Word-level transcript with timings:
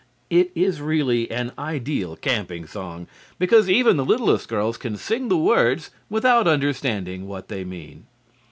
It 0.31 0.51
is 0.55 0.81
really 0.81 1.29
an 1.29 1.51
ideal 1.59 2.15
camping 2.15 2.65
song, 2.65 3.05
because 3.37 3.69
even 3.69 3.97
the 3.97 4.03
littlest 4.03 4.47
girls 4.47 4.75
can 4.75 4.97
sing 4.97 5.27
the 5.27 5.37
words 5.37 5.91
without 6.09 6.47
understanding 6.47 7.27
what 7.27 7.49
they 7.49 7.63
mean. 7.63 8.07